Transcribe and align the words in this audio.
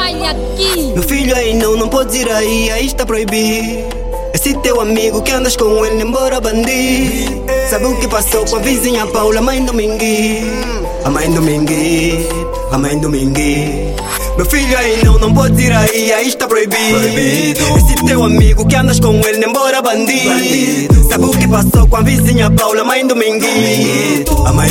aqui. 0.00 0.92
Meu 0.94 1.02
filho 1.02 1.36
aí 1.36 1.54
não, 1.54 1.76
não 1.76 1.88
pode 1.88 2.16
ir 2.16 2.30
aí, 2.30 2.70
aí 2.70 2.86
está 2.86 3.04
proibido. 3.04 4.00
Esse 4.32 4.54
teu 4.54 4.80
amigo 4.80 5.20
que 5.22 5.32
andas 5.32 5.56
com 5.56 5.84
ele, 5.84 6.02
embora 6.02 6.40
bandido. 6.40 7.44
Sabe 7.68 7.86
o 7.86 7.96
que 7.96 8.08
passou 8.08 8.44
com 8.46 8.56
a 8.56 8.58
vizinha 8.60 9.06
Paula, 9.06 9.40
mãe 9.40 9.62
Domingui? 9.64 10.42
A 11.04 11.10
mãe 11.10 11.30
Domingui, 11.30 12.26
a 12.72 12.78
mãe 12.78 12.98
Domingui. 12.98 13.94
Meu 14.36 14.46
filho 14.46 14.78
aí 14.78 15.04
não, 15.04 15.18
não 15.18 15.34
pode 15.34 15.62
ir 15.62 15.72
aí, 15.72 16.12
aí 16.12 16.28
está 16.28 16.48
proibido. 16.48 16.98
proibido. 16.98 17.60
Esse 17.76 18.04
teu 18.06 18.24
amigo 18.24 18.66
que 18.66 18.76
andas 18.76 18.98
com 18.98 19.14
ele, 19.14 19.44
embora 19.44 19.82
bandido. 19.82 20.30
bandido. 20.30 21.08
Sabe 21.08 21.24
o 21.24 21.30
que 21.30 21.46
passou 21.46 21.86
com 21.86 21.96
a 21.96 22.02
vizinha 22.02 22.50
Paula, 22.50 22.84
mãe 22.84 23.06
Domingui? 23.06 24.24
A 24.46 24.52
mãe 24.52 24.70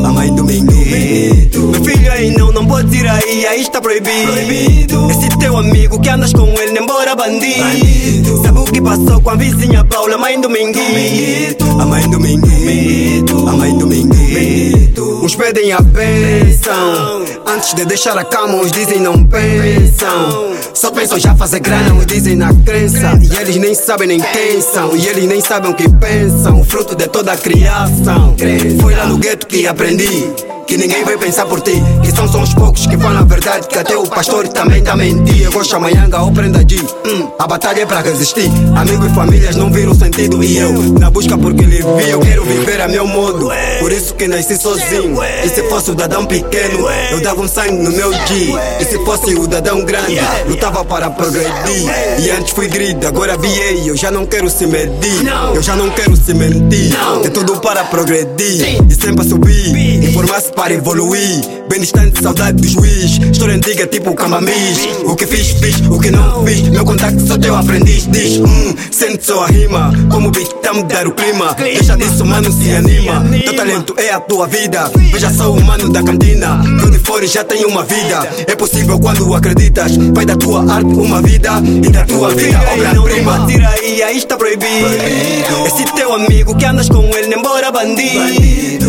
andas 6.31 6.33
com 6.33 6.61
ele, 6.61 6.79
embora 6.79 7.15
bandido. 7.15 8.41
Sabe 8.43 8.59
o 8.59 8.63
que 8.63 8.81
passou 8.81 9.21
com 9.21 9.29
a 9.29 9.35
vizinha 9.35 9.83
Paula, 9.83 10.17
mãe 10.17 10.39
Domingui? 10.39 11.57
A 11.79 11.85
mãe 11.85 12.09
Domingui, 12.09 13.25
a 13.47 13.51
mãe 13.51 13.77
Domingui. 13.77 14.93
Uns 15.23 15.35
pedem 15.35 15.71
a 15.71 15.81
bênção. 15.81 17.23
Antes 17.47 17.73
de 17.73 17.85
deixar 17.85 18.17
a 18.17 18.23
cama, 18.23 18.55
uns 18.55 18.71
dizem 18.71 18.99
não 18.99 19.23
pensam. 19.23 20.51
Só 20.73 20.91
pensam 20.91 21.19
já 21.19 21.35
fazer 21.35 21.59
grana, 21.59 21.93
uns 21.93 22.05
dizem 22.05 22.35
na 22.35 22.53
crença. 22.53 23.19
E 23.21 23.35
eles 23.35 23.57
nem 23.57 23.75
sabem 23.75 24.07
nem 24.07 24.19
quem 24.19 24.61
são. 24.61 24.95
E 24.95 25.07
eles 25.07 25.25
nem 25.25 25.41
sabem 25.41 25.71
o 25.71 25.75
que 25.75 25.87
pensam. 25.89 26.63
Fruto 26.63 26.95
de 26.95 27.07
toda 27.07 27.33
a 27.33 27.37
criação. 27.37 28.35
Foi 28.81 28.95
lá 28.95 29.05
no 29.05 29.17
gueto 29.17 29.45
que 29.47 29.67
aprendi 29.67 30.51
que 30.71 30.77
ninguém 30.77 31.03
vai 31.03 31.17
pensar 31.17 31.45
por 31.47 31.59
ti. 31.59 31.83
Que 32.01 32.15
são 32.15 32.25
só 32.29 32.37
uns 32.37 32.53
poucos 32.53 32.87
que 32.87 32.97
falam 32.97 33.19
a 33.19 33.25
verdade, 33.25 33.67
que 33.67 33.77
até 33.77 33.97
o 33.97 34.07
pastor 34.07 34.47
também 34.47 34.81
tá 34.81 34.95
mentir. 34.95 35.43
Eu 35.43 35.51
gosto 35.51 35.75
amanhã, 35.75 36.09
ou 36.21 36.31
prenda 36.31 36.63
de. 36.63 36.79
Hum, 36.79 37.29
a 37.37 37.45
batalha 37.45 37.81
é 37.81 37.85
para 37.85 37.99
resistir. 37.99 38.49
Amigos 38.77 39.11
e 39.11 39.13
famílias 39.13 39.57
não 39.57 39.69
viram 39.69 39.93
sentido. 39.93 40.41
E 40.41 40.57
eu, 40.57 40.71
na 40.97 41.09
busca 41.09 41.37
porque 41.37 41.65
lhe 41.65 41.79
vi, 41.79 42.09
eu 42.09 42.21
quero 42.21 42.45
viver 42.45 42.79
a 42.79 42.87
meu 42.87 43.05
modo. 43.05 43.51
Por 43.79 43.91
isso 43.91 44.13
que 44.13 44.29
nasci 44.29 44.55
sozinho. 44.55 45.21
E 45.43 45.49
se 45.49 45.61
fosse 45.63 45.91
o 45.91 45.95
dadão 45.95 46.25
pequeno, 46.25 46.87
eu 47.11 47.19
dava 47.19 47.41
um 47.41 47.49
sangue 47.49 47.83
no 47.83 47.91
meu 47.91 48.09
dia. 48.11 48.77
E 48.79 48.85
se 48.85 48.97
fosse 49.03 49.35
o 49.35 49.47
dadão 49.47 49.83
grande, 49.83 50.21
lutava 50.47 50.85
para 50.85 51.09
progredir. 51.09 51.91
E 52.17 52.31
antes 52.31 52.53
fui 52.53 52.69
grid, 52.69 53.05
agora 53.05 53.37
BA. 53.37 53.85
Eu 53.85 53.97
já 53.97 54.09
não 54.09 54.25
quero 54.25 54.49
se 54.49 54.65
medir. 54.65 55.27
Eu 55.53 55.61
já 55.61 55.75
não 55.75 55.89
quero 55.89 56.15
se 56.15 56.33
mentir. 56.33 56.95
É 57.25 57.27
tudo 57.27 57.59
para 57.59 57.83
progredir. 57.83 58.81
E 58.89 58.95
sempre 58.95 59.27
subir. 59.27 60.05
Informar-se 60.05 60.53
para 60.61 60.75
evoluir. 60.75 61.41
Bem 61.67 61.79
distante, 61.79 62.21
saudade 62.21 62.61
do 62.61 62.67
juiz. 62.67 63.17
História 63.31 63.55
antiga, 63.55 63.87
tipo 63.87 64.13
camamis. 64.13 64.77
O 65.05 65.15
que 65.15 65.25
fiz, 65.25 65.53
fiz, 65.53 65.81
o 65.89 65.97
que 65.99 66.11
não 66.11 66.45
fiz. 66.45 66.61
Meu 66.69 66.85
contacto 66.85 67.19
sou 67.25 67.39
teu 67.39 67.55
aprendiz. 67.55 68.05
Diz, 68.05 68.37
hum, 68.37 68.75
sente 68.91 69.25
só 69.25 69.43
a 69.43 69.47
rima. 69.47 69.91
Como 70.11 70.27
o 70.27 70.31
beat 70.31 70.53
tá 70.61 70.71
mudar 70.71 71.07
o 71.07 71.13
clima. 71.13 71.55
Deixa 71.55 71.97
disso, 71.97 72.23
mano, 72.23 72.51
se 72.51 72.71
anima. 72.73 73.25
Teu 73.43 73.55
talento 73.55 73.95
é 73.97 74.11
a 74.11 74.19
tua 74.19 74.45
vida. 74.45 74.91
Veja 75.11 75.31
só 75.31 75.51
o 75.51 75.59
mano 75.63 75.89
da 75.89 76.03
cantina. 76.03 76.61
Onde 76.85 76.99
fores 76.99 77.31
já 77.31 77.43
tem 77.43 77.65
uma 77.65 77.83
vida. 77.83 78.29
É 78.45 78.55
possível 78.55 78.99
quando 78.99 79.33
acreditas. 79.33 79.97
Vai 80.13 80.27
da 80.27 80.35
tua 80.35 80.71
arte 80.71 80.93
uma 80.93 81.23
vida. 81.23 81.53
E 81.83 81.89
da 81.89 82.05
tua 82.05 82.29
vida, 82.35 82.59
obra-prima. 82.71 83.47
Tira 83.47 83.67
aí, 83.67 84.03
aí 84.03 84.17
está 84.17 84.37
proibido. 84.37 84.87
Esse 85.65 85.85
teu 85.95 86.13
amigo 86.13 86.55
que 86.55 86.65
andas 86.65 86.87
com 86.87 87.03
ele, 87.17 87.33
embora 87.33 87.71
bandido. 87.71 88.80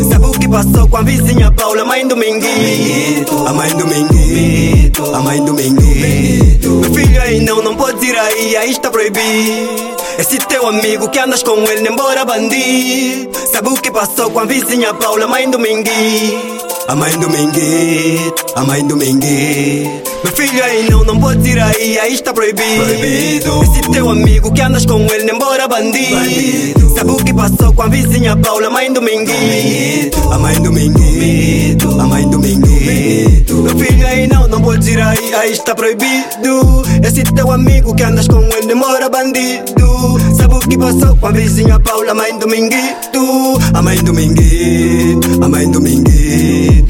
Passou 0.53 0.87
com 0.87 0.99
a 0.99 1.03
vizinha 1.03 1.51
Paula, 1.51 1.83
mãe 1.83 2.07
Domingui? 2.07 3.25
A 3.47 3.55
mãe 3.55 3.71
Domingui, 3.71 4.93
a 5.15 5.19
mãe 5.21 5.43
Domingui. 5.43 6.61
Meu 6.63 6.93
filho 6.93 7.23
aí 7.23 7.41
não, 7.41 7.63
não 7.63 7.75
pode 7.75 8.05
ir 8.05 8.19
aí, 8.19 8.55
aí 8.59 8.71
está 8.71 8.91
proibido. 8.91 9.97
Esse 10.19 10.37
teu 10.37 10.69
amigo 10.69 11.09
que 11.09 11.19
andas 11.19 11.43
com 11.43 11.57
ele, 11.57 11.89
embora 11.89 12.27
bandido. 12.27 13.31
Sabe 13.51 13.71
o 13.71 13.81
que 13.81 13.91
passou 13.91 14.31
com 14.31 14.41
a 14.41 14.45
vizinha 14.45 14.93
Paula, 14.93 15.27
mãe 15.27 15.49
Domingui? 15.49 16.39
A 16.87 16.95
mãe 16.95 17.13
Domingui, 17.13 18.35
a 18.55 18.65
mãe 18.65 18.87
Domingui. 18.87 20.03
Meu 20.25 20.33
filho 20.35 20.65
aí 20.65 20.91
não, 20.91 21.05
não 21.05 21.19
pode 21.19 21.49
ir 21.49 21.59
aí, 21.59 21.99
aí 21.99 22.15
está 22.15 22.33
proibido. 22.33 22.85
proibido. 22.85 23.63
Esse 23.63 23.91
teu 23.91 24.11
amigo 24.11 24.53
que 24.53 24.61
andas 24.61 24.87
com 24.87 25.01
ele, 25.01 25.31
embora 25.31 25.67
bandido. 25.67 26.17
bandido. 26.17 26.95
Sabe 26.95 27.11
o 27.11 27.17
que 27.17 27.35
passou 27.35 27.73
com 27.73 27.83
a 27.83 27.89
vizinha 27.89 28.37
Paula, 28.37 28.71
mãe 28.71 28.93
Domingui? 28.93 30.11
A 30.31 30.39
mãe 30.39 30.55
Domingui, 30.61 31.77
a 31.99 32.05
mãe 32.05 32.29
Domingui. 32.29 33.45
Meu 33.49 33.79
filho 33.79 34.07
aí 34.07 34.27
não, 34.27 34.47
não 34.49 34.61
pode 34.61 34.91
ir 34.91 35.01
aí, 35.01 35.35
aí 35.35 35.53
está 35.53 35.75
proibido. 35.75 36.83
Esse 37.03 37.23
teu 37.25 37.51
amigo 37.51 37.95
que 37.95 38.03
andas 38.03 38.29
com 38.29 38.43
ele, 38.43 38.73
embora 38.73 39.09
bandido. 39.09 40.19
Sabe 40.37 40.55
o 40.55 40.61
que 40.61 40.79
passou 40.79 41.17
com 41.17 41.27
a 41.27 41.33
vizinha 41.33 41.81
Paula, 41.81 42.15
mãe 42.15 42.39
Dominguito? 42.39 43.59
A 43.75 43.83
mãe 43.83 43.97
Dominguito, 44.03 45.43
a 45.43 45.49
mãe 45.49 45.71
Dominguito. 45.71 46.12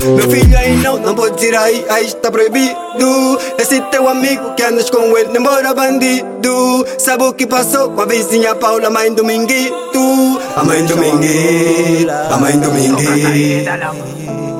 Meu 0.04 0.28
filho 0.30 0.58
aí 0.58 0.76
não, 0.78 0.98
não 0.98 1.14
pode 1.14 1.46
ir 1.46 1.54
aí, 1.56 1.84
aí 1.88 2.06
está 2.06 2.30
proibido. 2.30 3.38
Esse 3.58 3.80
teu 3.82 4.08
amigo 4.08 4.54
que 4.54 4.62
andas 4.62 4.90
com 4.90 5.16
ele, 5.16 5.38
embora 5.38 5.72
bandido. 5.72 6.84
Sabe 6.98 7.24
o 7.24 7.32
que 7.32 7.46
passou 7.46 7.90
com 7.90 8.00
a 8.00 8.06
vizinha 8.06 8.54
Paula, 8.54 8.90
mãe 8.90 9.12
Dominguito? 9.12 10.40
A 10.56 10.64
mãe 10.64 10.84
Dominguito, 10.84 12.10
a 12.10 12.36
mãe 12.36 12.58
Dominguito. 12.58 14.51